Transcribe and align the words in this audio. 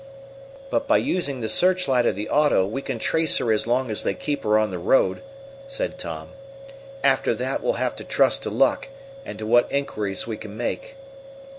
"But 0.71 0.87
by 0.87 0.97
using 0.97 1.41
the 1.41 1.47
searchlight 1.47 2.07
of 2.07 2.15
the 2.15 2.27
auto 2.27 2.65
we 2.65 2.81
can 2.81 2.97
trace 2.97 3.37
her 3.37 3.51
as 3.51 3.67
long 3.67 3.91
as 3.91 4.01
they 4.01 4.15
keep 4.15 4.43
her 4.43 4.57
on 4.57 4.71
the 4.71 4.79
road," 4.79 5.21
said 5.67 5.99
Tom. 5.99 6.29
"After 7.03 7.35
that 7.35 7.61
we'll 7.61 7.73
have 7.73 7.95
to 7.97 8.03
trust 8.03 8.41
to 8.41 8.49
luck, 8.49 8.87
and 9.27 9.37
to 9.37 9.45
what 9.45 9.71
inquiries 9.71 10.25
we 10.25 10.37
can 10.37 10.57
make." 10.57 10.95